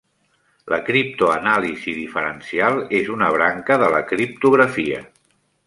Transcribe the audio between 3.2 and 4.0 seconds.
branca de